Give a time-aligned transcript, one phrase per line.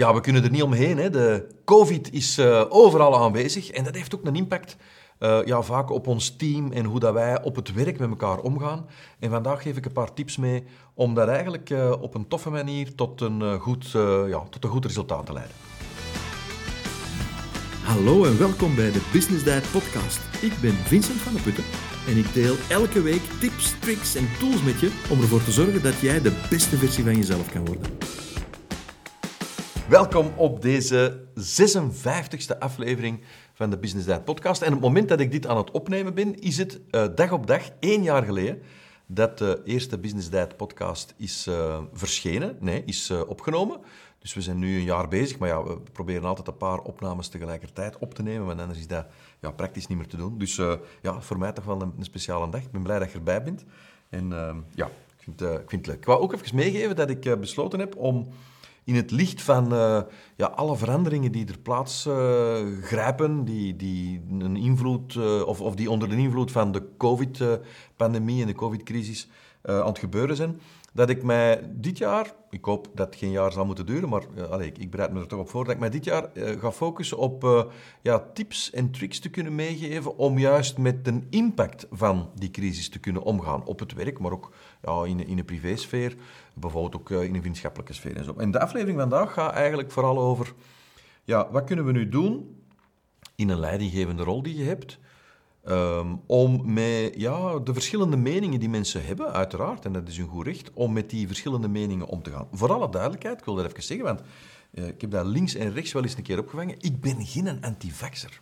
[0.00, 0.98] Ja, we kunnen er niet omheen.
[0.98, 1.10] Hè.
[1.10, 4.76] De COVID is uh, overal aanwezig en dat heeft ook een impact
[5.18, 8.38] uh, ja, vaak op ons team en hoe dat wij op het werk met elkaar
[8.38, 8.86] omgaan.
[9.18, 12.50] En vandaag geef ik een paar tips mee om dat eigenlijk uh, op een toffe
[12.50, 13.90] manier tot een, goed,
[14.28, 15.56] ja, tot een goed resultaat te leiden.
[17.82, 20.20] Hallo en welkom bij de Business Diet podcast.
[20.40, 21.64] Ik ben Vincent van der Putten
[22.08, 25.82] en ik deel elke week tips, tricks en tools met je om ervoor te zorgen
[25.82, 27.98] dat jij de beste versie van jezelf kan worden.
[29.90, 33.20] Welkom op deze 56e aflevering
[33.52, 34.62] van de Business Diet podcast.
[34.62, 37.32] En op het moment dat ik dit aan het opnemen ben, is het uh, dag
[37.32, 38.62] op dag, één jaar geleden,
[39.06, 43.80] dat de eerste Business Diet podcast is uh, verschenen, nee, is uh, opgenomen.
[44.18, 47.28] Dus we zijn nu een jaar bezig, maar ja, we proberen altijd een paar opnames
[47.28, 49.06] tegelijkertijd op te nemen, want anders is dat
[49.40, 50.38] ja, praktisch niet meer te doen.
[50.38, 50.56] Dus
[51.02, 52.62] ja, voor mij toch wel een, een, speciale dag.
[52.62, 53.64] Ik ben blij dat je erbij bent.
[54.08, 54.28] En
[54.74, 55.96] ja, ik vind, ik vind het leuk.
[55.96, 58.28] Ik wou ook even meegeven dat ik besloten heb om
[58.84, 60.00] in het licht van uh,
[60.36, 65.74] ja, alle veranderingen die er plaats uh, grijpen, die, die, een invloed, uh, of, of
[65.74, 69.28] die onder de invloed van de COVID-pandemie en de COVID-crisis
[69.62, 70.60] aan het gebeuren zijn,
[70.92, 74.66] dat ik mij dit jaar, ik hoop dat geen jaar zal moeten duren, maar allez,
[74.66, 77.70] ik, bereid me er toch op voor, dat ik mij dit jaar ga focussen op
[78.02, 82.88] ja, tips en tricks te kunnen meegeven om juist met de impact van die crisis
[82.88, 84.52] te kunnen omgaan op het werk, maar ook
[84.82, 86.16] ja, in, in de privésfeer,
[86.54, 88.34] bijvoorbeeld ook eh, in een vriendschappelijke sfeer en zo.
[88.36, 90.54] En de aflevering vandaag gaat eigenlijk vooral over,
[91.24, 92.62] ja, wat kunnen we nu doen
[93.34, 94.98] in een leidinggevende rol die je hebt,
[95.68, 100.28] um, om met ja, de verschillende meningen die mensen hebben, uiteraard, en dat is hun
[100.28, 102.48] goed recht, om met die verschillende meningen om te gaan.
[102.52, 104.20] Voor alle duidelijkheid, ik wil dat even zeggen, want
[104.74, 107.62] uh, ik heb dat links en rechts wel eens een keer opgevangen, ik ben geen
[107.62, 108.40] antivaxer.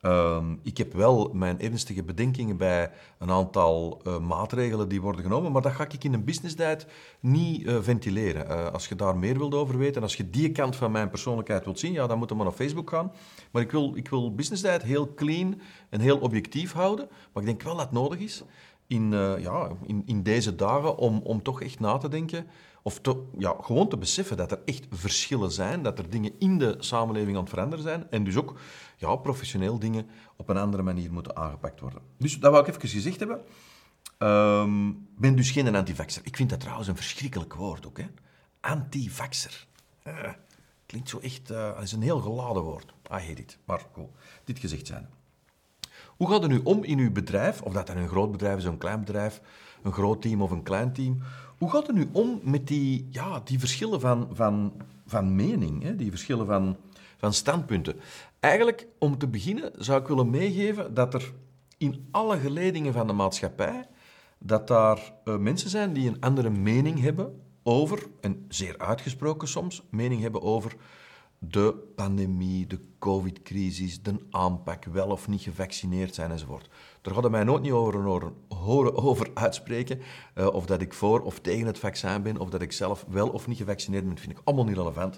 [0.00, 5.52] Ehm, ik heb wel mijn ernstige bedenkingen bij een aantal uh, maatregelen die worden genomen,
[5.52, 6.86] maar dat ga ik in een business diet
[7.20, 8.46] niet uh, ventileren.
[8.50, 11.64] Uh, als je daar meer wilt over weten, als je die kant van mijn persoonlijkheid
[11.64, 13.12] wilt zien, ja, dan moet je maar naar Facebook gaan.
[13.50, 14.34] Maar ik wil, ik wil
[14.82, 18.42] heel clean en heel objectief houden, maar ik denk wel dat het nodig is
[18.86, 19.10] in,
[19.40, 22.46] ja, in, in deze dagen om, om toch echt na te denken
[22.88, 23.00] of
[23.38, 27.36] ja, gewoon te beseffen dat er echt verschillen zijn, dat er dingen in de samenleving
[27.36, 28.58] aan het veranderen zijn en dus ook
[28.96, 30.06] ja, professioneel dingen
[30.36, 32.02] op een andere manier moeten aangepakt worden.
[32.18, 33.40] Dus dat wou ik even gezegd hebben.
[34.18, 36.22] Um, ben dus geen antivaxer.
[36.24, 37.98] Ik vind dat trouwens een verschrikkelijk woord ook.
[37.98, 38.06] Hè?
[38.60, 39.66] Antivaxer.
[40.06, 40.32] Uh,
[40.86, 41.50] klinkt zo echt...
[41.50, 42.92] Uh, is een heel geladen woord.
[43.10, 43.58] I hate it.
[43.64, 44.08] Maar goed,
[44.44, 45.08] dit gezegd zijn.
[46.18, 48.64] Hoe gaat het nu om in uw bedrijf, of dat dan een groot bedrijf is
[48.64, 49.40] een klein bedrijf,
[49.82, 51.18] een groot team of een klein team,
[51.58, 54.72] hoe gaat het nu om met die, ja, die verschillen van, van,
[55.06, 55.96] van mening, hè?
[55.96, 56.76] die verschillen van,
[57.16, 57.96] van standpunten?
[58.40, 61.32] Eigenlijk, om te beginnen, zou ik willen meegeven dat er
[61.76, 63.86] in alle geledingen van de maatschappij,
[64.38, 69.82] dat daar uh, mensen zijn die een andere mening hebben over, en zeer uitgesproken soms,
[69.90, 70.76] mening hebben over
[71.38, 76.68] de pandemie, de covid-crisis, de aanpak, wel of niet gevaccineerd zijn enzovoort.
[77.00, 78.02] Daar het mij nooit niet over
[78.48, 80.00] horen over uitspreken,
[80.34, 83.28] uh, of dat ik voor of tegen het vaccin ben, of dat ik zelf wel
[83.28, 85.14] of niet gevaccineerd ben, dat vind ik allemaal niet relevant.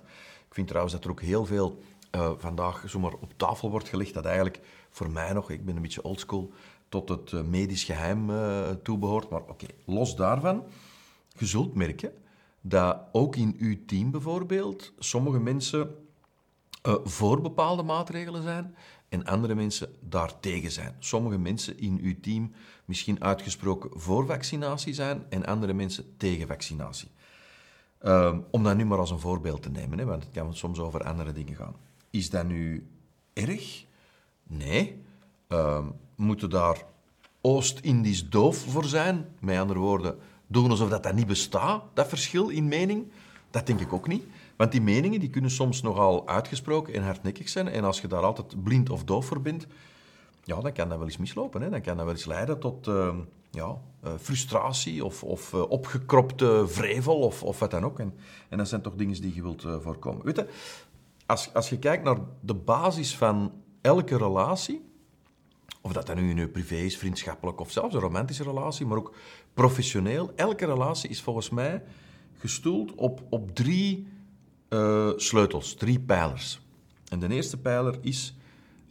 [0.49, 1.83] Ik vind trouwens dat er ook heel veel
[2.15, 4.61] uh, vandaag zomaar op tafel wordt gelegd, dat eigenlijk
[4.91, 6.53] voor mij nog, ik ben een beetje oldschool,
[6.89, 8.31] tot het uh, medisch geheim
[8.83, 9.31] toebehoort.
[9.31, 10.65] Maar oké, los daarvan,
[11.39, 12.13] je zult merken
[12.61, 15.95] dat ook in uw team bijvoorbeeld sommige mensen
[16.83, 18.75] uh, voor bepaalde maatregelen zijn
[19.09, 20.95] en andere mensen daartegen zijn.
[20.99, 22.53] Sommige mensen in uw team
[22.85, 27.09] misschien uitgesproken voor vaccinatie zijn en andere mensen tegen vaccinatie.
[28.03, 30.79] Uh, om dat nu maar als een voorbeeld te nemen, hè, want het kan soms
[30.79, 31.75] over andere dingen gaan.
[32.11, 32.87] Is dat nu
[33.33, 33.85] erg?
[34.43, 35.03] Nee.
[35.49, 35.87] Uh,
[36.17, 36.85] moeten daar
[37.41, 39.27] Oost-Indisch doof voor zijn?
[39.41, 43.13] Met andere woorden, doen alsof dat, dat niet bestaat, dat verschil in mening?
[43.51, 44.25] Dat denk ik ook niet.
[44.61, 47.69] Want die meningen die kunnen soms nogal uitgesproken en hardnekkig zijn.
[47.69, 49.67] En als je daar altijd blind of doof voor bent,
[50.45, 51.63] ja, dan kan dat wel eens mislopen.
[51.63, 51.71] Hè?
[51.71, 53.15] Dan kan dat wel eens leiden tot uh,
[53.51, 57.99] ja, uh, frustratie of, of uh, opgekropte vrevel of, of wat dan ook.
[57.99, 58.15] En,
[58.49, 60.25] en dat zijn toch dingen die je wilt voorkomen.
[60.25, 60.49] Weet je,
[61.27, 64.85] als, als je kijkt naar de basis van elke relatie,
[65.81, 69.15] of dat dan nu in privé is, vriendschappelijk of zelfs een romantische relatie, maar ook
[69.55, 71.83] professioneel, elke relatie is volgens mij
[72.39, 74.19] gestoeld op, op drie
[74.71, 76.61] uh, sleutels, drie pijlers.
[77.09, 78.35] En de eerste pijler is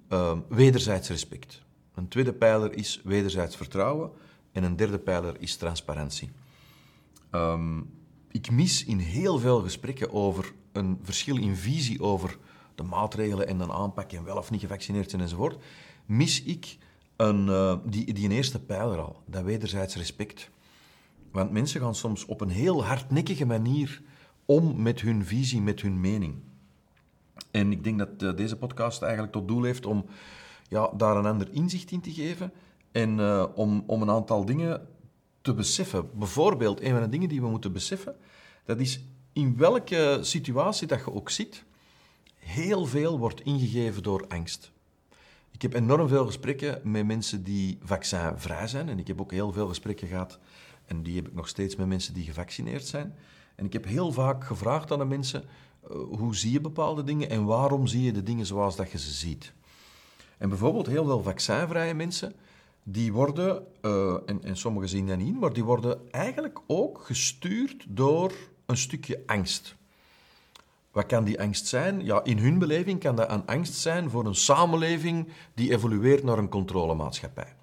[0.10, 1.62] uh, wederzijds respect.
[1.96, 4.12] Een tweede pijler is wederzijds vertrouwen.
[4.52, 6.30] En een derde pijler is transparantie.
[7.32, 7.90] Um,
[8.32, 12.38] ik mis in heel veel gesprekken over een verschil in visie over
[12.76, 15.64] de maatregelen en de aanpak en wel of niet gevaccineerd zijn enzovoort,
[16.06, 16.78] mis ik
[17.16, 20.50] een, uh, die, die eerste pijler al, dat wederzijds respect.
[21.32, 24.02] Want mensen gaan soms op een heel hardnekkige manier
[24.50, 26.36] om met hun visie, met hun mening.
[27.52, 30.06] En ik denk dat eh, deze podcast eigenlijk tot doel heeft om
[30.68, 32.52] ja, daar een ander inzicht in te geven
[32.92, 34.88] en eh, om, om een aantal dingen
[35.42, 36.10] te beseffen.
[36.14, 38.16] Bijvoorbeeld, een van de dingen die we moeten beseffen,
[38.66, 39.04] dat is
[39.34, 41.64] in welke situatie dat je ook zit,
[42.36, 44.72] heel veel wordt ingegeven door angst.
[45.52, 48.90] Ik heb enorm veel gesprekken met mensen die vaccinvrij zijn.
[48.90, 50.40] En ik heb ook heel veel gesprekken gehad,
[50.86, 53.16] en die heb ik nog steeds met mensen die gevaccineerd zijn.
[53.60, 55.44] En ik heb heel vaak gevraagd aan de mensen,
[55.92, 59.00] uh, hoe zie je bepaalde dingen en waarom zie je de dingen zoals dat je
[59.00, 59.54] ze ziet?
[60.38, 62.34] En bijvoorbeeld heel veel vaccinvrije mensen,
[62.84, 67.86] die worden, uh, en, en sommigen zien dat niet, maar die worden eigenlijk ook gestuurd
[67.88, 68.34] door
[68.66, 69.76] een stukje angst.
[70.92, 72.06] Wat kan die angst zijn?
[72.06, 76.38] Ja, in hun beleving kan dat een angst zijn voor een samenleving die evolueert naar
[76.38, 77.56] een controlemaatschappij.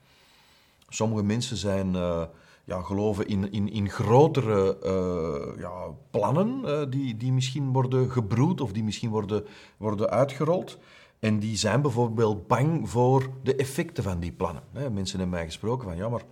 [0.88, 2.22] Sommige mensen zijn, uh,
[2.66, 8.60] ja, geloven in, in, in grotere uh, ja, plannen uh, die, die misschien worden gebroed
[8.60, 9.44] of die misschien worden,
[9.76, 10.78] worden uitgerold.
[11.18, 14.62] En die zijn bijvoorbeeld bang voor de effecten van die plannen.
[14.72, 16.22] Mensen hebben mij gesproken van, ja, maar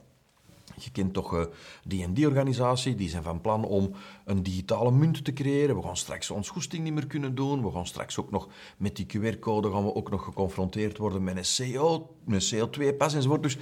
[0.77, 1.45] je kent toch uh,
[1.85, 3.91] die en die organisatie, die zijn van plan om
[4.25, 5.77] een digitale munt te creëren.
[5.77, 7.63] We gaan straks ons goesting niet meer kunnen doen.
[7.63, 11.37] We gaan straks ook nog met die QR-code gaan we ook nog geconfronteerd worden met
[11.37, 13.43] een CO, een CO2-pas enzovoort.
[13.43, 13.59] Dus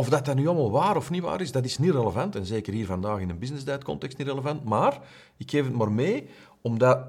[0.00, 2.36] of dat dat nu allemaal waar of niet waar is, dat is niet relevant.
[2.36, 4.64] En zeker hier vandaag in een business context niet relevant.
[4.64, 4.98] Maar
[5.36, 6.28] ik geef het maar mee,
[6.60, 7.06] omdat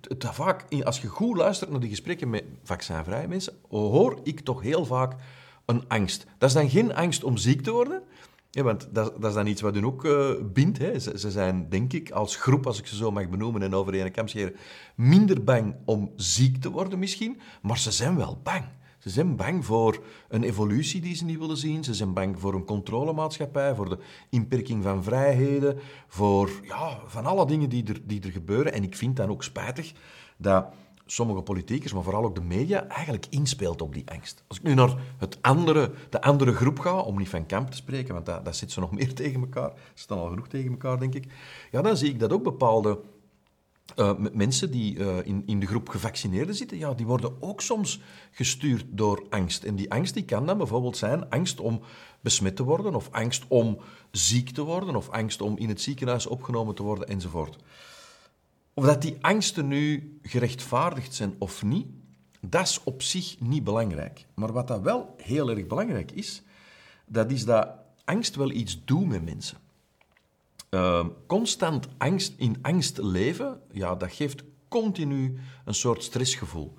[0.00, 4.62] het, vaak, als je goed luistert naar die gesprekken met vaccinvrije mensen, hoor ik toch
[4.62, 5.14] heel vaak
[5.64, 6.26] een angst.
[6.38, 8.02] Dat is dan geen angst om ziek te worden,
[8.50, 10.78] ja, want dat, dat, is dan iets wat hun ook uh, bindt.
[10.78, 10.98] Hè.
[10.98, 14.00] Ze, ze, zijn, denk ik, als groep, als ik ze zo mag benoemen en over
[14.00, 14.56] een kam scheren,
[14.94, 18.64] minder bang om ziek te worden misschien, maar ze zijn wel bang.
[19.04, 21.84] Ze zijn bang voor een evolutie die ze niet willen zien.
[21.84, 23.98] Ze zijn bang voor een controlemaatschappij, voor de
[24.30, 28.72] inperking van vrijheden, voor ja, van alle dingen die er, die er gebeuren.
[28.72, 29.92] En ik vind dan ook spijtig
[30.36, 30.66] dat
[31.06, 34.44] sommige politiekers, maar vooral ook de media, eigenlijk inspeelt op die angst.
[34.46, 37.76] Als ik nu naar het andere, de andere groep ga, om niet van kamp te
[37.76, 40.70] spreken, want dat, dat zit ze nog meer tegen elkaar, ze staan al genoeg tegen
[40.70, 41.32] elkaar, denk ik,
[41.70, 43.00] ja, dan zie ik dat ook bepaalde
[43.96, 48.00] uh, mensen die uh, in, in de groep gevaccineerden zitten, ja, die worden ook soms
[48.30, 49.64] gestuurd door angst.
[49.64, 51.80] En die angst die kan dan bijvoorbeeld zijn angst om
[52.20, 53.78] besmet te worden, of angst om
[54.10, 57.56] ziek te worden, of angst om in het ziekenhuis opgenomen te worden, enzovoort.
[58.74, 61.86] Of dat die angsten nu gerechtvaardigd zijn of niet,
[62.40, 64.26] dat is op zich niet belangrijk.
[64.34, 66.42] Maar wat dat wel heel erg belangrijk is,
[67.06, 67.68] dat is dat
[68.04, 69.58] angst wel iets doet met mensen.
[70.74, 76.74] Uh, constant angst, in angst leven, ja, dat geeft continu een soort stressgevoel.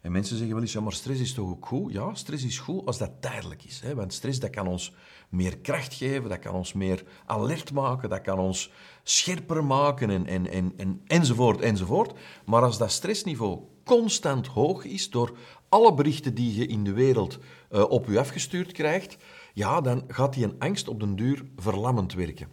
[0.00, 1.92] En mensen zeggen wel eens, ja, maar stress is toch ook goed?
[1.92, 3.80] Ja, stress is goed als dat tijdelijk is.
[3.80, 3.94] Hè?
[3.94, 4.94] Want stress dat kan ons
[5.28, 8.70] meer kracht geven, dat kan ons meer alert maken, dat kan ons
[9.02, 12.12] scherper maken en, en, en, en, enzovoort, enzovoort.
[12.44, 15.36] Maar als dat stressniveau constant hoog is door
[15.68, 17.38] alle berichten die je in de wereld
[17.70, 19.16] uh, op je afgestuurd krijgt,
[19.54, 22.48] ja, dan gaat die een angst op den duur verlammend werken.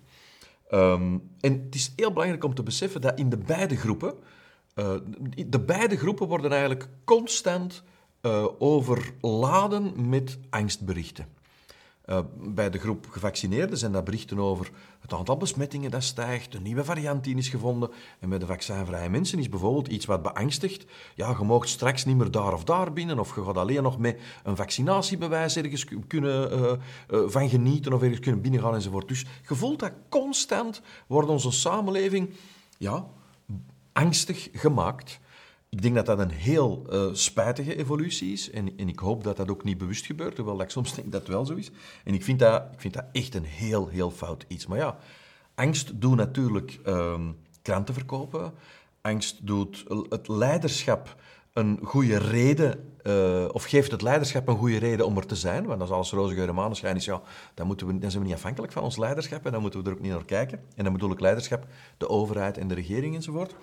[0.74, 4.14] Um, en het is heel belangrijk om te beseffen dat in de beide groepen,
[4.76, 4.94] uh,
[5.48, 7.84] de beide groepen worden eigenlijk constant
[8.22, 11.26] uh, overladen met angstberichten.
[12.10, 16.62] Uh, bij de groep gevaccineerden zijn dat berichten over het aantal besmettingen dat stijgt, een
[16.62, 17.90] nieuwe variant die is gevonden.
[18.20, 20.86] En bij de vaccinvrije mensen is bijvoorbeeld iets wat beangstigt.
[21.16, 23.98] Ja, je mag straks niet meer daar of daar binnen, of je gaat alleen nog
[23.98, 26.72] met een vaccinatiebewijs ergens kunnen uh,
[27.10, 29.08] uh, van genieten of ergens kunnen binnengaan enzovoort.
[29.08, 32.34] Dus je voelt dat constant wordt onze samenleving
[32.78, 33.08] ja,
[33.94, 35.20] angstig gemaakt.
[35.70, 38.50] Ik denk dat dat een heel uh, spijtige evolutie is.
[38.50, 41.22] En, en, ik hoop dat dat ook niet bewust gebeurt, hoewel ik soms denk dat
[41.22, 41.72] het wel zo is.
[42.04, 44.68] En ik vind dat, ik vind dat echt een heel, heel fout iets.
[44.68, 44.98] Maar ja,
[45.56, 48.54] angst doet natuurlijk um, kranten verkopen.
[49.02, 51.16] Angst doet het leiderschap
[51.54, 55.66] een goede reden, uh, of geeft het leiderschap een goede reden om er te zijn.
[55.66, 57.22] Want als alles roze geur en maneschijn is, ja,
[57.54, 59.90] dan, moeten we, dan zijn we niet afhankelijk van ons leiderschap en dan moeten we
[59.90, 60.60] er ook niet naar kijken.
[60.76, 61.66] En dan bedoel ik leiderschap,
[61.98, 63.56] de overheid en de regering enzovoort.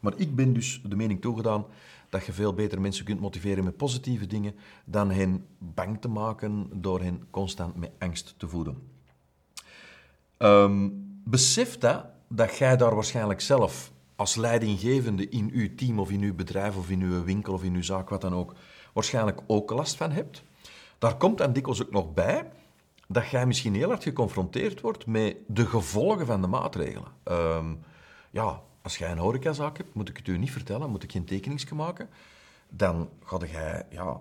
[0.00, 1.64] Maar ik ben dus de mening toegedaan
[2.08, 4.54] dat je veel beter mensen kunt motiveren met positieve dingen
[4.84, 8.78] dan hen bang te maken door hen constant met angst te voeden.
[10.38, 16.20] Um, besef dat, dat jij daar waarschijnlijk zelf als leidinggevende in uw team of in
[16.20, 18.54] uw bedrijf of in uw winkel of in uw zaak, wat dan ook,
[18.92, 20.42] waarschijnlijk ook last van hebt.
[20.98, 22.50] Daar komt dan dikwijls ook nog bij
[23.08, 27.08] dat jij misschien heel hard geconfronteerd wordt met de gevolgen van de maatregelen.
[27.24, 27.80] Um,
[28.30, 31.24] ja, als jij een horecazaak hebt, moet ik het u niet vertellen, moet ik geen
[31.24, 32.08] tekeningsje maken,
[32.68, 34.20] dan ga jij ja,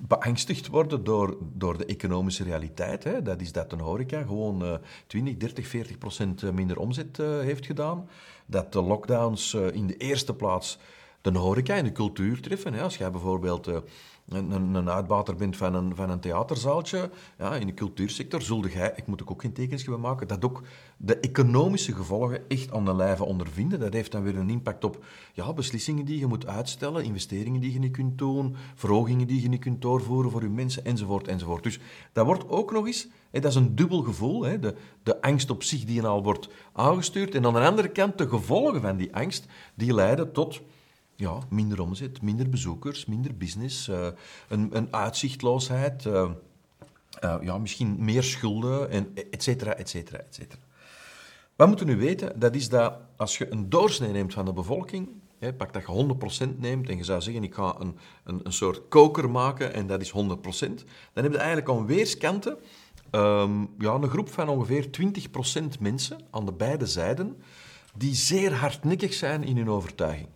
[0.00, 3.04] beangstigd worden door, door de economische realiteit.
[3.04, 3.22] Hè.
[3.22, 4.74] Dat is dat een horeca gewoon uh,
[5.06, 8.08] 20, 30, 40 procent minder omzet uh, heeft gedaan.
[8.46, 10.78] Dat de lockdowns in de eerste plaats
[11.20, 12.74] de horeca en de cultuur treffen.
[12.74, 12.82] Hè.
[12.82, 13.70] Als jij bijvoorbeeld
[14.28, 18.92] een, een, uitbater bent van een, van een theaterzaaltje, ja, in de cultuursector, zulde jij,
[18.96, 20.62] ik moet ook geen tekens maken, dat ook
[20.96, 23.80] de economische gevolgen echt aan de lijve ondervinden.
[23.80, 27.72] Dat heeft dan weer een impact op ja, beslissingen die je moet uitstellen, investeringen die
[27.72, 31.62] je niet kunt doen, verhogingen die je niet kunt doorvoeren voor je mensen, enzovoort, enzovoort.
[31.62, 31.78] Dus
[32.12, 35.50] dat wordt ook nog eens, hè, dat is een dubbel gevoel, hè, de, de angst
[35.50, 39.14] op zich die al wordt aangestuurd, en aan de andere kant de gevolgen van die
[39.14, 40.60] angst, die leiden tot
[41.18, 44.06] ja, minder omzet, minder bezoekers, minder business, uh,
[44.48, 46.30] een, een, uitzichtloosheid, uh,
[47.24, 50.60] uh, ja, misschien meer schulden, en et cetera, et cetera, et cetera.
[51.56, 52.38] Wat moeten we nu weten?
[52.38, 55.08] Dat is dat als je een doorsnee neemt van de bevolking,
[55.38, 58.52] hè, pak dat je 100% neemt en je zou zeggen, ik ga een, een, een
[58.52, 60.14] soort koker maken en dat is 100%,
[61.12, 62.56] dan heb je eigenlijk aan weerskanten
[63.10, 64.88] um, ja, een groep van ongeveer
[65.76, 67.42] 20% mensen aan de beide zijden
[67.96, 70.28] die zeer hardnekkig zijn in hun overtuiging.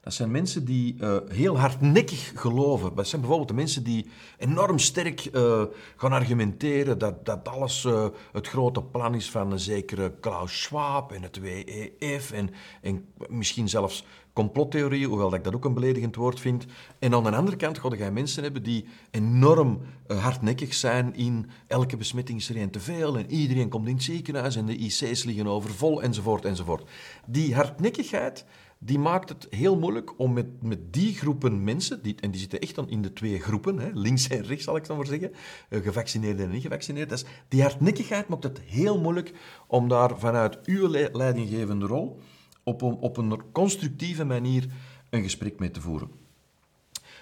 [0.00, 2.94] Dat zijn mensen die uh, heel hardnekkig geloven.
[2.94, 4.06] Dat zijn bijvoorbeeld de mensen die
[4.38, 5.62] enorm sterk uh,
[5.96, 11.12] gaan argumenteren dat, dat alles uh, het grote plan is van een zekere Klaus Schwab
[11.12, 12.50] en het WEF en,
[12.82, 16.66] en misschien zelfs complottheorieën, hoewel dat ik dat ook een beledigend woord vind.
[16.98, 21.96] En aan de andere kant ga je mensen hebben die enorm hardnekkig zijn in elke
[21.96, 25.24] besmetting is er een te veel en iedereen komt in het ziekenhuis en de IC's
[25.24, 26.90] liggen overvol enzovoort enzovoort.
[27.26, 28.44] Die hardnekkigheid
[28.82, 32.60] die maakt het heel moeilijk om met, met die groepen mensen, die, en die zitten
[32.60, 35.32] echt dan in de twee groepen, hè, links en rechts zal ik dan maar zeggen,
[35.68, 39.32] uh, gevaccineerden en niet gevaccineerden, dus die hardnekkigheid maakt het heel moeilijk
[39.66, 42.20] om daar vanuit uw leidinggevende rol
[42.62, 44.66] op, op een constructieve manier
[45.10, 46.10] een gesprek mee te voeren.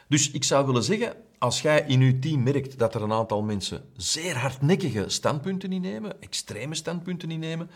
[0.08, 3.42] Dus ik zou willen zeggen, als jij in je team merkt dat er een aantal
[3.42, 7.70] mensen zeer hardnekkige standpunten innemen, extreme standpunten innemen,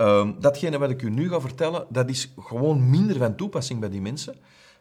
[0.00, 3.88] Um, datgene wat ik u nu ga vertellen, dat is gewoon minder van toepassing bij
[3.88, 4.34] die mensen.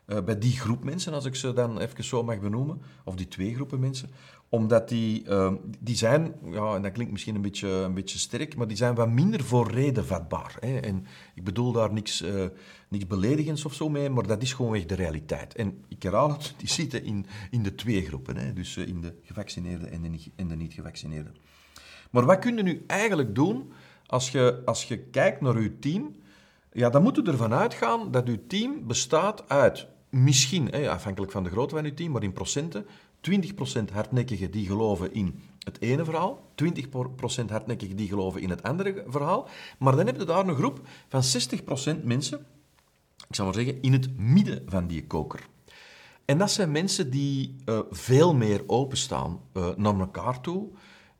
[0.08, 2.82] Uh, bij die groep mensen, als ik ze dan even zo mag benoemen.
[3.04, 4.10] Of die twee groepen mensen.
[4.50, 8.56] Omdat die, uh, die zijn, ja, en dat klinkt misschien een beetje, een beetje sterk,
[8.56, 10.56] maar die zijn wat minder voor reden vatbaar.
[10.60, 10.78] Hè.
[10.78, 12.46] En ik bedoel daar niks, uh,
[12.90, 15.56] niks beledigends of zo mee, maar dat is gewoon echt de realiteit.
[15.56, 18.38] En ik herhaal het, die zitten in, in de twee groepen.
[18.38, 18.54] Hè.
[18.54, 21.36] Dus eh, in de gevaccineerden en de, de niet-gevaccineerden.
[22.12, 23.72] Maar wat kun je nu eigenlijk doen
[24.10, 26.16] als je, als je kijkt naar je team,
[26.72, 31.50] ja, dan moet je ervan uitgaan dat je team bestaat uit misschien, afhankelijk van de
[31.50, 32.86] grootte van je team, maar in procenten,
[33.22, 36.52] 20% hardnekkigen die geloven in het ene verhaal,
[37.44, 39.48] 20% hardnekkigen die geloven in het andere verhaal.
[39.80, 41.24] Maar dan heb je daar een groep van
[42.00, 42.46] 60% mensen,
[43.28, 45.48] ik zal maar zeggen, in het midden van die koker.
[46.26, 50.68] En dat zijn mensen die uh, veel meer openstaan uh, naar elkaar toe,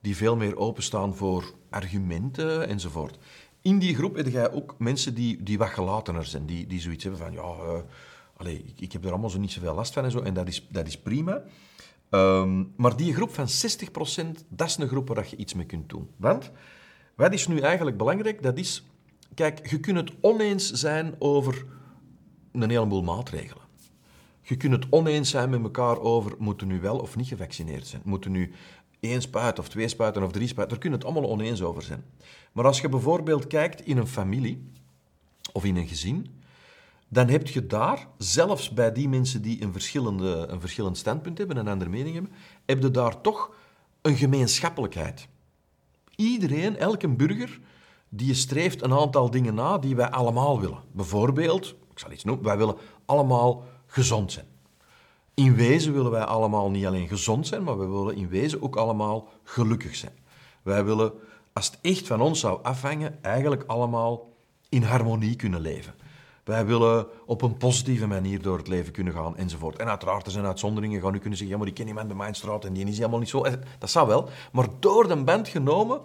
[0.02, 3.18] die veel meer openstaan voor argumenten enzovoort.
[3.62, 7.04] In die groep heb je ook mensen die, die wat gelatener zijn, die, die zoiets
[7.04, 7.80] hebben van, ja, uh,
[8.38, 10.48] allez, ik, ik, heb er allemaal zo niet zoveel last van en zo, en dat
[10.48, 11.44] is, dat is prima.
[12.10, 15.90] Um, maar die groep van 60%, dat is een groep waar je iets mee kunt
[15.90, 16.10] doen.
[16.16, 16.52] Want,
[17.16, 18.44] wat is nu eigenlijk belangrijk?
[18.44, 18.86] Dat is,
[19.34, 21.66] kijk, je kunt het oneens zijn over
[22.52, 23.64] een heleboel maatregelen.
[24.42, 28.02] Je kunt het oneens zijn met elkaar over, moeten nu wel of niet gevaccineerd zijn?
[28.06, 28.52] Moeten nu
[29.00, 32.04] één spuit of twee spuiten of drie spuiten, daar kunnen het allemaal oneens over zijn.
[32.52, 34.72] Maar als je bijvoorbeeld kijkt in een familie
[35.54, 36.42] of in een gezin,
[37.08, 41.58] dan heb je daar, zelfs bij die mensen die een, verschillende, een verschillend standpunt hebben,
[41.58, 42.34] een andere mening hebben,
[42.66, 43.56] heb je daar toch
[44.02, 45.28] een gemeenschappelijkheid.
[46.16, 47.60] Iedereen, elke burger,
[48.10, 50.84] die streeft een aantal dingen na die wij allemaal willen.
[50.92, 52.76] Bijvoorbeeld, ik zal iets noemen, wij willen
[53.06, 54.46] allemaal gezond zijn.
[55.40, 58.76] In wezen willen wij allemaal niet alleen gezond zijn, maar we willen in wezen ook
[58.76, 60.12] allemaal gelukkig zijn.
[60.62, 61.14] Wij willen,
[61.54, 64.34] als het echt van ons zou afhangen, eigenlijk allemaal
[64.70, 65.94] in harmonie kunnen leven.
[66.44, 69.78] Wij willen op een positieve manier door het leven kunnen gaan, enzovoort.
[69.78, 71.02] En uiteraard, er uitzonderingen.
[71.02, 73.20] Gaan nu kunnen zeggen, ja, maar ik ken iemand bij mijn en die is helemaal
[73.20, 73.44] niet zo.
[73.44, 74.30] Eh, dat zou wel.
[74.52, 76.02] Maar door de band genomen,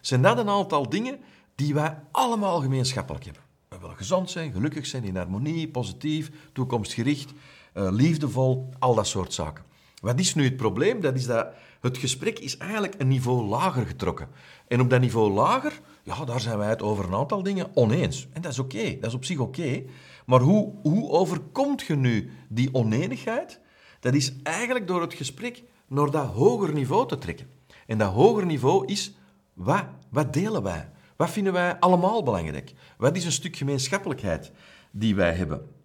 [0.00, 1.18] zijn dat een aantal dingen
[1.54, 3.42] die wij allemaal gemeenschappelijk hebben.
[3.68, 7.32] We willen gezond zijn, gelukkig zijn, in harmonie, positief, toekomstgericht.
[7.72, 9.64] Eh, liefdevol, al dat soort zaken.
[10.00, 11.00] Wat is nu het probleem?
[11.00, 11.46] Dat is dat
[11.80, 14.28] het gesprek is eigenlijk een niveau lager getrokken.
[14.68, 18.28] En op dat niveau lager, ja, daar zijn wij het over een aantal dingen oneens.
[18.32, 19.82] En dat is oké, dat is op zich oké.
[20.26, 23.60] Maar hoe, hoe overkomt je nu die oneenigheid?
[24.00, 27.46] Dat is eigenlijk door het gesprek naar dat hoger niveau te trekken.
[27.86, 29.14] En dat hoger niveau is,
[29.52, 30.90] wat, wat delen wij?
[31.16, 32.72] Wat vinden wij allemaal belangrijk?
[32.96, 34.52] Wat is een stuk gemeenschappelijkheid
[34.90, 35.77] die wij hebben?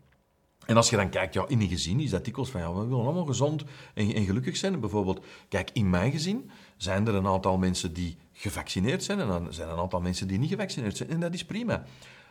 [0.65, 2.85] En als je dan kijkt, ja, in een gezin is dat dikwijls van, ja, we
[2.85, 4.79] willen allemaal gezond en, en, gelukkig zijn.
[4.79, 9.53] bijvoorbeeld, kijk, in mijn gezin zijn er een aantal mensen die gevaccineerd zijn en dan
[9.53, 11.09] zijn er een aantal mensen die niet gevaccineerd zijn.
[11.09, 11.83] En dat is prima.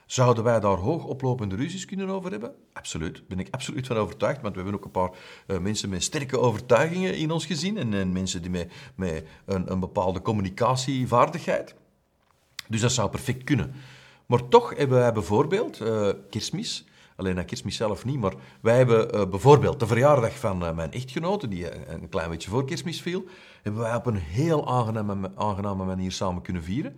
[0.06, 2.54] Zouden wij daar hoog oplopende ruzies kunnen over hebben?
[2.72, 4.40] Absoluut, daar ben ik absoluut van overtuigd.
[4.40, 5.10] Want we hebben ook een paar
[5.46, 7.76] uh, mensen met sterke overtuigingen in ons gezin.
[7.76, 11.74] En, en mensen die met, met een, een bepaalde communicatievaardigheid.
[12.68, 13.74] Dus dat zou perfect kunnen.
[14.26, 16.84] Maar toch hebben wij bijvoorbeeld uh, kerstmis.
[17.16, 20.92] Alleen naar kerstmis zelf niet, maar wij hebben uh, bijvoorbeeld de verjaardag van uh, mijn
[20.92, 23.24] echtgenote, die een klein beetje voor kerstmis viel,
[23.62, 26.96] hebben wij op een heel aangename, aangename manier samen kunnen vieren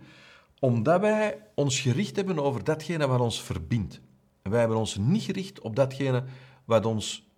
[0.59, 4.01] omdat wij ons gericht hebben over datgene wat ons verbindt.
[4.41, 6.23] En wij hebben ons niet gericht op datgene
[6.65, 7.29] wat ons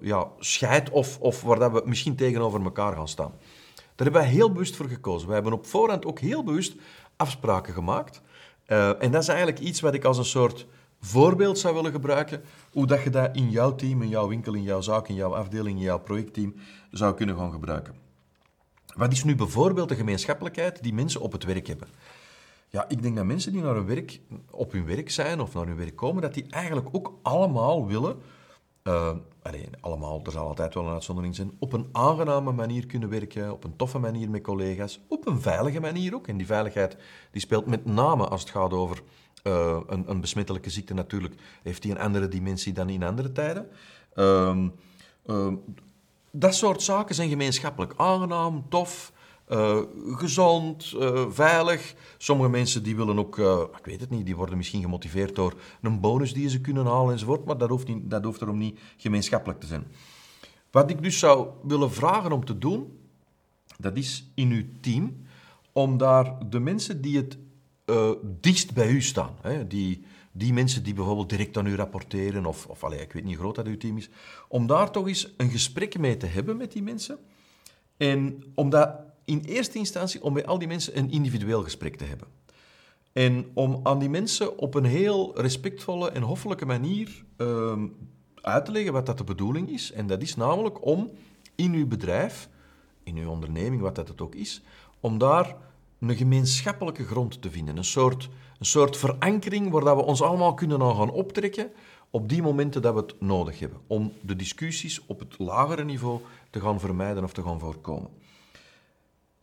[0.00, 3.32] ja, scheidt of, of waar dat we misschien tegenover elkaar gaan staan.
[3.74, 5.26] Daar hebben wij heel bewust voor gekozen.
[5.26, 6.74] Wij hebben op voorhand ook heel bewust
[7.16, 8.22] afspraken gemaakt.
[8.66, 10.66] En dat is eigenlijk iets wat ik als een soort
[11.00, 12.42] voorbeeld zou willen gebruiken.
[12.72, 15.34] Hoe dat je dat in jouw team, in jouw winkel, in jouw zaak, in jouw
[15.34, 16.54] afdeling, in jouw projectteam
[16.90, 17.94] zou kunnen gaan gebruiken.
[18.96, 21.88] Wat is nu bijvoorbeeld de gemeenschappelijkheid die mensen op het werk hebben?
[22.68, 25.66] Ja, ik denk dat mensen die naar hun werk, op hun werk zijn of naar
[25.66, 28.16] hun werk komen, dat die eigenlijk ook allemaal willen,
[28.84, 29.10] uh,
[29.42, 33.52] alleen, allemaal, er zal altijd wel een uitzondering zijn, op een aangename manier kunnen werken,
[33.52, 36.28] op een toffe manier met collega's, op een veilige manier ook.
[36.28, 36.96] En die veiligheid
[37.30, 39.02] die speelt met name als het gaat over
[39.46, 43.68] uh, een, een, besmettelijke ziekte natuurlijk, heeft die een andere dimensie dan in andere tijden.
[44.14, 45.52] Uh,
[46.30, 49.12] dat soort zaken zijn gemeenschappelijk aangenaam, tof,
[49.48, 51.94] uh, gezond, uh, veilig.
[52.18, 53.38] Sommige mensen die willen ook,
[53.78, 57.12] ik weet het niet, die worden misschien gemotiveerd door een bonus die ze kunnen halen
[57.12, 59.86] enzovoort, maar dat hoeft, niet, dat hoeft erom niet gemeenschappelijk te zijn.
[60.70, 62.98] Wat ik dus zou willen vragen om te doen,
[63.78, 65.26] dat is in uw team,
[65.72, 67.38] om daar de mensen die het
[68.40, 72.66] dichtst bij u staan, hè, die, die mensen die bijvoorbeeld direct aan u rapporteren, of,
[72.66, 74.08] of allez, ik weet niet hoe groot dat uw team is,
[74.48, 77.18] om daar toch eens een gesprek mee te hebben met die mensen.
[77.96, 78.90] En om dat
[79.24, 82.28] in eerste instantie om bij al die mensen een individueel gesprek te hebben.
[83.12, 87.86] En om aan die mensen op een heel respectvolle en hoffelijke manier ehm,
[88.40, 89.92] uit te leggen wat dat de bedoeling is.
[89.92, 91.10] En dat is namelijk om
[91.54, 92.48] in uw bedrijf,
[93.02, 94.62] in uw onderneming, wat dat het ook is,
[95.00, 95.56] om daar
[96.00, 97.76] een gemeenschappelijke grond te vinden.
[97.76, 98.28] Een soort,
[98.58, 101.70] een soort verankering waar dat we ons allemaal kunnen aan gaan optrekken
[102.10, 103.80] op die momenten dat we het nodig hebben.
[103.86, 108.10] Om de discussies op het lagere niveau te gaan vermijden of te gaan voorkomen.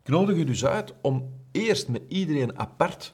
[0.04, 3.14] Ik nodig u dus uit om eerst met iedereen apart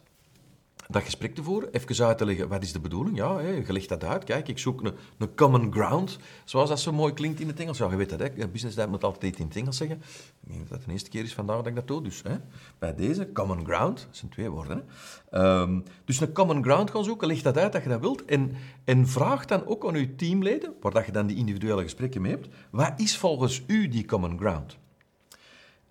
[0.92, 3.18] dat gesprek te voeren, even uit te leggen wat is de bedoeling.
[3.18, 4.24] Ja, je legt dat uit.
[4.24, 7.78] Kijk, ik zoek een, een common ground, zoals dat zo mooi klinkt in het Engels.
[7.78, 8.48] Ja, je weet dat, hè.
[8.48, 10.02] Business dat moet altijd in het Engels zeggen.
[10.44, 12.02] Ik denk dat het de eerste keer is vandaag dat ik dat doe.
[12.02, 12.22] Dus
[12.80, 14.84] bij deze, common ground, dat zijn twee woorden.
[15.32, 18.26] Um, dus een common ground gaan zoeken, leg dat uit dat je dat wilt.
[18.26, 18.52] En,
[18.84, 22.32] en vraag dan ook aan je teamleden, waar dat je dan die individuele gesprekken mee
[22.32, 24.78] hebt, wat is volgens u die common ground?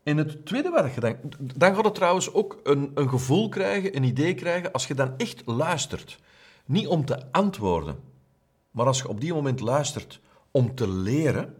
[0.08, 1.16] En het tweede je dan...
[1.38, 5.14] Dan gaat het trouwens ook een, een gevoel krijgen, een idee krijgen, als je dan
[5.16, 6.18] echt luistert.
[6.66, 7.96] Niet om te antwoorden,
[8.70, 11.54] maar als je op die moment luistert om te leren,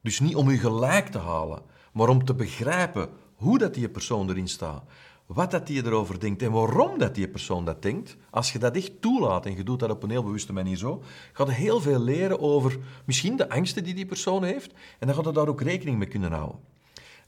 [0.00, 4.28] dus niet om je gelijk te halen, maar om te begrijpen hoe dat die persoon
[4.28, 4.84] erin staat,
[5.26, 8.76] wat dat die erover denkt en waarom dat die persoon dat denkt, als je dat
[8.76, 11.80] echt toelaat en je doet dat op een heel bewuste manier zo, gaat je heel
[11.80, 15.48] veel leren over misschien de angsten die die persoon heeft en dan gaat je daar
[15.48, 16.73] ook rekening mee kunnen houden.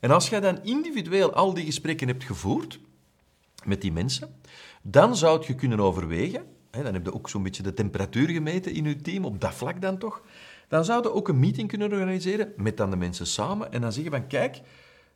[0.07, 2.79] En als jij dan individueel al die gesprekken hebt gevoerd
[3.65, 4.41] met die mensen,
[4.83, 8.73] dan zou je kunnen overwegen, hè, dan heb je ook zo'n beetje de temperatuur gemeten
[8.73, 10.23] in je team, op dat vlak dan toch,
[10.69, 13.93] dan zou je ook een meeting kunnen organiseren met dan de mensen samen en dan
[13.93, 14.61] zeggen van kijk,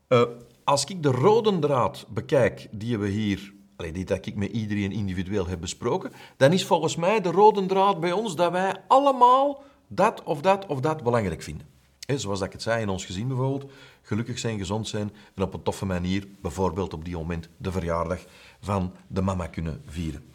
[0.08, 0.22] uh,
[0.64, 3.52] als ik de rode draad bekijk die we hier,
[3.92, 8.00] die dat ik met iedereen individueel heb besproken, dan is volgens mij de rode draad
[8.00, 11.79] bij ons dat wij allemaal dat of dat of dat belangrijk vinden.
[12.18, 15.54] Zoals dat ik het zei in ons gezin bijvoorbeeld, gelukkig zijn, gezond zijn en op
[15.54, 18.24] een toffe manier, bijvoorbeeld op die moment, de verjaardag
[18.60, 20.30] van de mama kunnen vieren.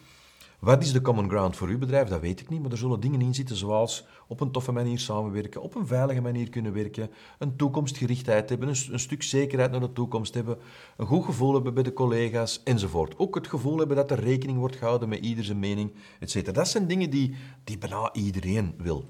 [0.58, 2.08] Wat is de common ground voor uw bedrijf?
[2.08, 4.98] Dat weet ik niet, maar er zullen dingen in zitten zoals op een toffe manier
[4.98, 9.92] samenwerken, op een veilige manier kunnen werken, een toekomstgerichtheid hebben, een, stuk zekerheid naar de
[9.92, 10.58] toekomst hebben,
[10.96, 13.18] een goed gevoel hebben bij de collega's enzovoort.
[13.18, 16.54] Ook het gevoel hebben dat er rekening wordt gehouden met ieder zijn mening, etc.
[16.54, 17.34] Dat zijn dingen die,
[17.64, 19.08] die bijna iedereen wil.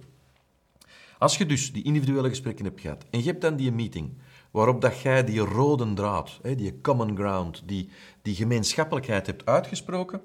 [1.18, 4.18] Als je dus die individuele gesprekken hebt gehad en je hebt dan die meeting
[4.50, 7.88] waarop dat jij die rode draad, die common ground, die,
[8.22, 10.20] die gemeenschappelijkheid hebt uitgesproken,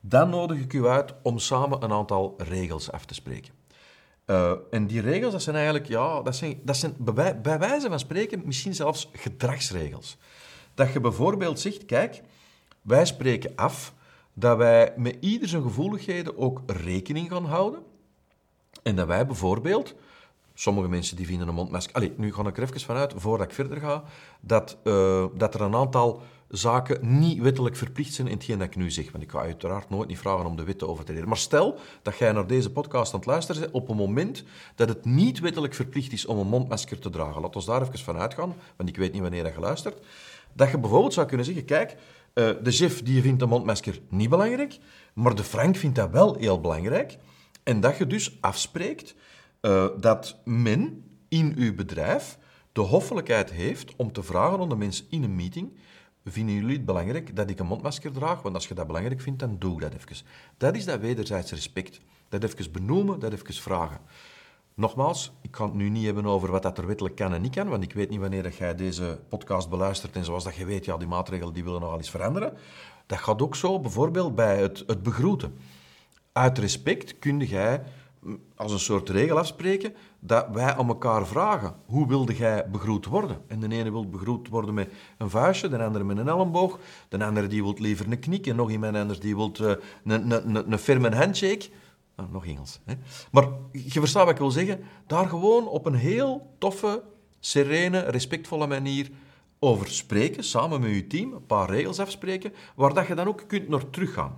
[0.00, 3.52] dan nodig ik u uit om samen een aantal regels af te spreken.
[4.26, 7.88] Uh, en die regels, dat zijn eigenlijk, ja, dat zijn, dat zijn bij, bij wijze
[7.88, 10.16] van spreken misschien zelfs gedragsregels.
[10.74, 12.22] Dat je bijvoorbeeld zegt, kijk,
[12.82, 13.94] wij spreken af
[14.32, 17.82] dat wij met ieder zijn gevoeligheden ook rekening gaan houden.
[18.82, 19.94] En dat wij bijvoorbeeld
[20.60, 21.94] Sommige mensen die vinden een mondmasker...
[21.94, 24.02] Allee, nu ga ik er even vanuit, voordat ik verder ga,
[24.40, 28.76] dat, uh, dat er een aantal zaken niet wettelijk verplicht zijn in hetgeen dat ik
[28.76, 29.10] nu zeg.
[29.10, 31.28] Want ik ga uiteraard nooit niet vragen om de wet te overtreden.
[31.28, 34.44] Maar stel dat jij naar deze podcast aan het luisteren bent op een moment
[34.74, 37.40] dat het niet wettelijk verplicht is om een mondmasker te dragen.
[37.40, 40.06] Laat ons daar even van uitgaan, want ik weet niet wanneer je luistert.
[40.52, 44.30] Dat je bijvoorbeeld zou kunnen zeggen, kijk, uh, de chef die vindt een mondmasker niet
[44.30, 44.78] belangrijk,
[45.12, 47.18] maar de Frank vindt dat wel heel belangrijk.
[47.62, 49.14] En dat je dus afspreekt
[49.60, 52.38] uh, dat men in uw bedrijf
[52.72, 55.72] de hoffelijkheid heeft om te vragen aan de mensen in een meeting
[56.24, 58.42] vinden jullie het belangrijk dat ik een mondmasker draag?
[58.42, 60.26] Want als je dat belangrijk vindt, dan doe dat even.
[60.56, 62.00] Dat is dat wederzijds respect.
[62.28, 64.00] Dat even benoemen, dat even vragen.
[64.74, 67.54] Nogmaals, ik kan het nu niet hebben over wat dat er wettelijk kan en niet
[67.54, 70.64] kan, want ik weet niet wanneer dat jij deze podcast beluistert en zoals dat je
[70.64, 72.56] weet, ja, die maatregelen die willen nogal eens veranderen.
[73.06, 75.58] Dat gaat ook zo bijvoorbeeld bij het, het begroeten.
[76.32, 77.82] Uit respect kun jij
[78.54, 81.74] als een soort regel afspreken dat wij aan elkaar vragen.
[81.86, 83.40] Hoe wilde jij begroet worden?
[83.46, 86.78] En de ene wil begroet worden met een vuistje, de andere met een elleboog,
[87.08, 90.32] de andere die wil liever een knik en nog iemand anders die wil uh, een,
[90.32, 91.68] een, een, een firme handshake.
[92.16, 92.80] Nou, nog Engels.
[92.84, 92.94] Hè?
[93.30, 94.80] Maar je verstaat wat ik wil zeggen.
[95.06, 97.02] Daar gewoon op een heel toffe,
[97.38, 99.10] serene, respectvolle manier
[99.58, 103.44] over spreken, samen met je team, een paar regels afspreken, waar dat je dan ook
[103.46, 104.36] kunt naar teruggaan.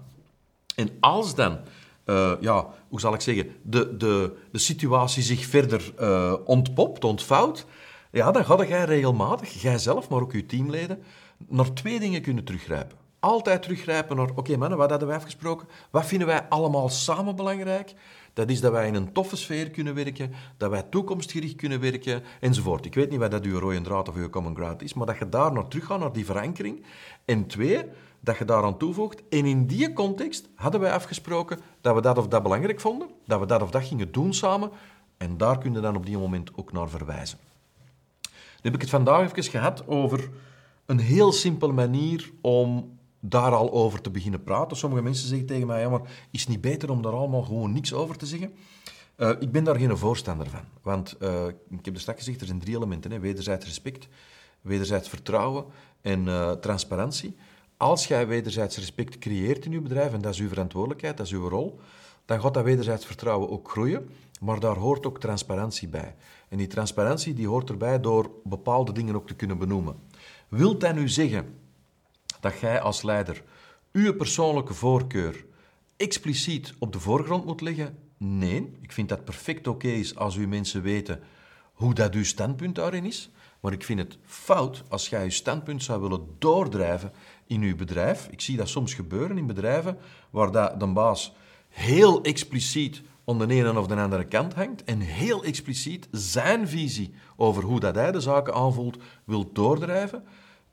[0.74, 1.58] En als dan
[2.06, 7.66] uh, ja, hoe zal ik zeggen, de, de, de situatie zich verder uh, ontpopt, ontvouwt,
[8.10, 11.02] ja, dan ga jij regelmatig, jijzelf, maar ook je teamleden,
[11.48, 12.96] naar twee dingen kunnen teruggrijpen.
[13.20, 15.68] Altijd teruggrijpen naar, oké mannen, wat hadden wij afgesproken?
[15.90, 17.94] Wat vinden wij allemaal samen belangrijk?
[18.32, 22.22] Dat is dat wij in een toffe sfeer kunnen werken, dat wij toekomstgericht kunnen werken,
[22.40, 22.84] enzovoort.
[22.84, 25.18] Ik weet niet wat dat uw rode draad of uw common ground is, maar dat
[25.18, 26.84] je daar naar terug gaat, naar die verankering.
[27.24, 27.84] En twee,
[28.24, 29.22] dat je daaraan toevoegt.
[29.28, 33.40] En in die context hadden wij afgesproken dat we dat of dat belangrijk vonden, dat
[33.40, 34.70] we dat of dat gingen doen samen.
[35.16, 37.38] En daar kun je dan op die moment ook naar verwijzen.
[38.30, 40.30] Nu heb ik het vandaag even gehad over
[40.86, 44.76] een heel simpele manier om daar al over te beginnen praten.
[44.76, 47.72] Sommige mensen zeggen tegen mij, ja, maar is het niet beter om daar allemaal gewoon
[47.72, 48.54] niks over te zeggen?
[49.16, 50.64] Uh, ik ben daar geen voorstander van.
[50.82, 53.10] Want uh, ik heb er straks gezegd, er zijn drie elementen.
[53.10, 53.18] Hè.
[53.18, 54.08] Wederzijds respect,
[54.60, 55.64] wederzijds vertrouwen
[56.00, 57.36] en uh, transparantie
[57.82, 61.32] als jij wederzijds respect creëert in je bedrijf, en dat is uw verantwoordelijkheid, dat is
[61.32, 61.80] uw rol,
[62.24, 64.08] dan gaat dat wederzijds vertrouwen ook groeien.
[64.40, 66.14] Maar daar hoort ook transparantie bij.
[66.48, 69.96] En die transparantie die hoort erbij door bepaalde dingen ook te kunnen benoemen.
[70.48, 71.58] Wilt dat nu zeggen
[72.40, 73.42] dat jij als leider
[73.92, 75.44] uw persoonlijke voorkeur
[75.96, 77.98] expliciet op de voorgrond moet leggen?
[78.16, 81.20] Nee, ik vind dat perfect oké is als uw mensen weten
[81.72, 83.30] hoe dat uw standpunt daarin is.
[83.62, 87.12] Maar ik vind het fout als jij je standpunt zou willen doordrijven
[87.52, 88.28] in uw bedrijf.
[88.30, 89.98] Ik zie dat soms gebeuren in bedrijven
[90.30, 91.32] waar dat de baas
[91.68, 97.14] heel expliciet aan de ene of de andere kant hangt en heel expliciet zijn visie
[97.36, 100.24] over hoe dat hij de zaken aanvoelt wil doordrijven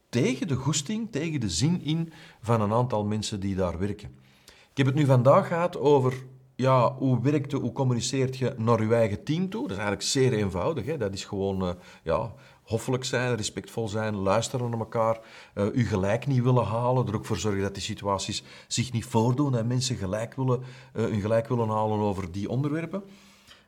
[0.09, 2.11] tegen de goesting, tegen de zin in
[2.41, 4.09] van een aantal mensen die daar werken.
[4.45, 6.13] Ik heb het nu vandaag gehad over
[6.55, 9.61] ja, hoe werkt hoe communiceert je naar je eigen team toe?
[9.61, 10.85] Dat is eigenlijk zeer eenvoudig.
[10.85, 10.97] Hè?
[10.97, 11.69] Dat is gewoon uh,
[12.03, 12.33] ja,
[12.69, 15.19] hoffelijk zijn, respectvol zijn, luisteren naar elkaar,
[15.55, 19.05] uh, u gelijk niet willen halen, er ook voor zorgen dat die situaties zich niet
[19.05, 23.03] voordoen en mensen gelijk willen, hun gelijk willen halen over die onderwerpen.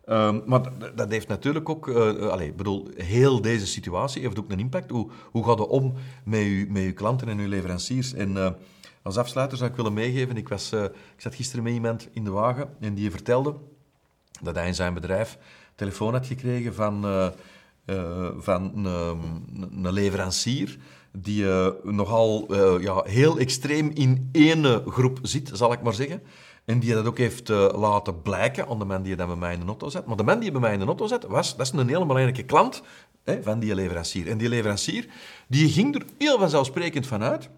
[0.05, 0.61] Um, maar
[0.95, 4.89] dat heeft natuurlijk ook, uh, allez, bedoel, heel deze situatie heeft ook een impact.
[4.89, 8.13] Hoe, hoe gaat het om met uw, met uw klanten en uw leveranciers?
[8.13, 8.57] En
[9.01, 12.31] als afsluiter zou ik willen meegeven, ik, was, ik zat gisteren met iemand in de
[12.31, 13.55] wagen en die vertelde
[14.41, 15.37] dat hij in zijn bedrijf
[15.75, 17.05] telefoon had gekregen van
[17.91, 18.85] uh, van een,
[19.85, 20.77] een, leverancier
[21.11, 26.21] die uh, nogal uh, ja, heel extreem in één groep zit, zal ik maar zeggen.
[26.65, 29.59] En die dat ook heeft laten blijken aan de man die dat bij mij in
[29.59, 30.05] de auto zet.
[30.05, 32.05] Maar de man die bij mij in de auto zet, was, dat is een hele
[32.05, 32.81] belangrijke klant
[33.23, 34.27] hè, van die leverancier.
[34.27, 35.07] En die leverancier
[35.47, 37.49] die ging er heel vanzelfsprekend vanuit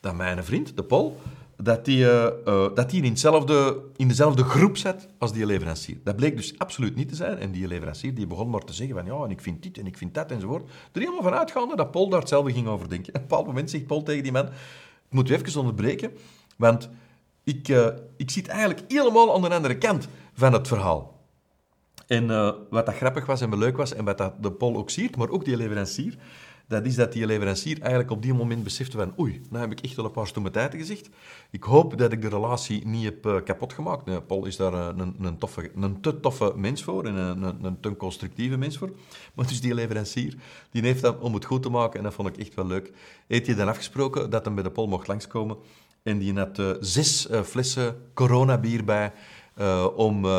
[0.00, 1.20] dat mijn vriend, de Paul,
[1.56, 2.28] dat die, uh,
[2.74, 5.96] dat die in, hetzelfde, in dezelfde groep zit als die leverancier.
[6.04, 7.38] Dat bleek dus absoluut niet te zijn.
[7.38, 9.86] En die leverancier die begon maar te zeggen van ja, en ik vind dit en
[9.86, 10.70] ik vind dat enzovoort.
[10.92, 13.08] Er helemaal van uitgaande dat Paul daar hetzelfde ging over denken.
[13.08, 14.52] Op een bepaald moment zegt Paul tegen die man, ik
[15.10, 16.12] moet u even onderbreken,
[16.56, 16.88] want
[17.44, 17.86] ik, uh,
[18.16, 21.12] ik zit eigenlijk helemaal aan de andere kant van het verhaal.
[22.06, 22.26] En
[22.70, 25.28] wat dat grappig was en leuk was, en wat dat de Paul ook ziet, maar
[25.28, 26.16] ook die leverancier,
[26.66, 29.84] dat is dat die leverancier eigenlijk op die moment besefte van oei, nou heb ik
[29.84, 31.08] echt wel een paar stomme tijden gezegd.
[31.50, 34.04] Ik hoop dat ik de relatie niet heb uh, kapot gemaakt.
[34.04, 37.64] Nee, Paul is daar uh, een, een, toffe, een te toffe mens voor en een,
[37.64, 38.92] een, te constructieve mens voor.
[39.34, 40.36] Maar dus die leverancier,
[40.70, 42.92] die heeft dat om het goed te maken en dat vond ik echt wel leuk.
[43.26, 45.56] Heeft hij dan afgesproken dat hij bij de Paul mocht langskomen
[46.02, 49.12] en die had uh, zes flessen coronabier bij
[49.60, 50.30] Uh, om, uh,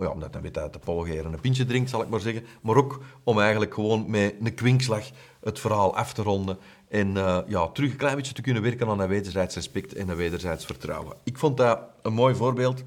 [0.00, 2.44] ja, omdat hij weet uit de polgeer een pintje drinkt, zal ik maar zeggen.
[2.62, 5.10] Maar ook om eigenlijk gewoon met een kwinkslag
[5.44, 6.58] het verhaal af te ronden.
[6.88, 10.08] En uh, ja, terug een klein beetje te kunnen werken aan een wederzijds respect en
[10.08, 11.16] een wederzijds vertrouwen.
[11.24, 12.78] Ik vond dat een mooi voorbeeld.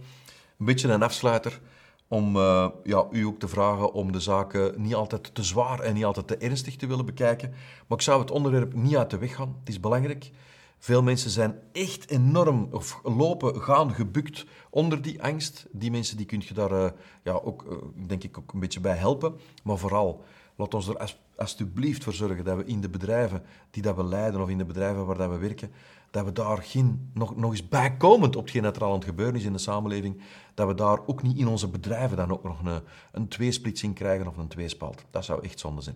[0.59, 1.59] Een beetje een afsluiter
[2.07, 5.93] om uh, ja, u ook te vragen om de zaken niet altijd te zwaar en
[5.93, 7.49] niet altijd te ernstig te willen bekijken.
[7.87, 9.55] Maar ik zou het onderwerp niet uit de weg gaan.
[9.59, 10.31] Het is belangrijk.
[10.79, 15.65] Veel mensen zijn echt enorm, of lopen, gaan gebukt onder die angst.
[15.71, 16.89] Die mensen die kun je daar uh,
[17.23, 17.65] ja, ook,
[18.07, 19.39] denk ik, ook een beetje bij helpen.
[19.63, 20.23] Maar vooral,
[20.55, 20.97] laat ons er
[21.37, 24.65] alsjeblieft voor zorgen dat we in de bedrijven die dat we leiden of in de
[24.65, 25.71] bedrijven waar dat we werken,
[26.11, 29.05] dat we daar geen, nog, nog eens bijkomend op hetgeen dat er al aan het
[29.05, 30.21] gebeuren is in de samenleving,
[30.53, 34.27] dat we daar ook niet in onze bedrijven dan ook nog een, een tweesplitsing krijgen
[34.27, 35.05] of een tweespalt.
[35.11, 35.95] Dat zou echt zonde zijn.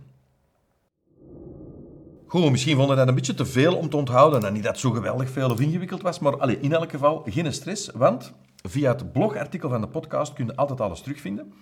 [2.27, 4.43] Goed, misschien vonden dat een beetje te veel om te onthouden.
[4.43, 7.23] En niet dat het zo geweldig veel of ingewikkeld was, maar allez, in elk geval
[7.25, 8.33] geen stress, want
[8.67, 11.53] via het blogartikel van de podcast kun je altijd alles terugvinden.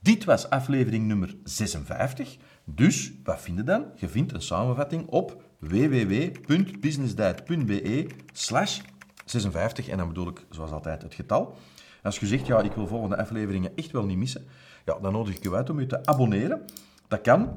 [0.00, 2.36] Dit was aflevering nummer 56.
[2.64, 3.84] Dus, wat vind je dan?
[3.94, 8.80] Je vindt een samenvatting op www.businessdiet.be slash
[9.24, 9.88] 56.
[9.88, 11.56] En dan bedoel ik, zoals altijd, het getal.
[12.02, 14.44] Als je zegt, ja, ik wil volgende afleveringen echt wel niet missen,
[14.84, 16.64] ja, dan nodig ik je uit om je te abonneren.
[17.08, 17.56] Dat kan.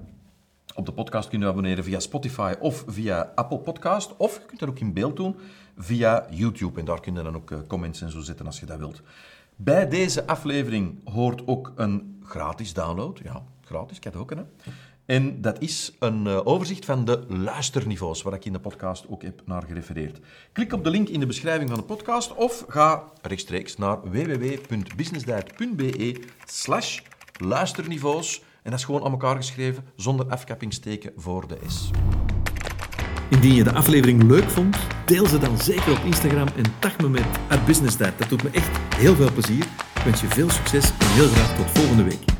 [0.76, 4.18] Op de podcast kun je abonneren via Spotify of via Apple Podcast.
[4.18, 5.36] Of je kunt dat ook in beeld doen
[5.78, 6.80] via YouTube.
[6.80, 9.02] En daar kun je dan ook comments en zo zetten als je dat wilt.
[9.56, 13.20] Bij deze aflevering hoort ook een gratis download.
[13.24, 14.41] Ja, gratis, ook hè.
[15.06, 19.41] En dat is een overzicht van de luisterniveaus, waar ik in de podcast ook heb
[19.46, 20.20] naar gerefereerd.
[20.52, 26.22] Klik op de link in de beschrijving van de podcast of ga rechtstreeks naar www.businessdiet.be
[26.46, 27.00] slash
[27.39, 28.44] luisterniveaus.
[28.63, 31.89] En dat is gewoon aan elkaar geschreven, zonder afkappingsteken voor de S.
[33.30, 37.10] Indien je de aflevering leuk vond, deel ze dan zeker op Instagram en tag me
[37.10, 37.26] met
[37.65, 38.18] @businessdiet.
[38.18, 39.65] Dat doet me echt heel veel plezier.
[39.96, 42.35] Ik wens je veel succes en heel graag tot volgende week.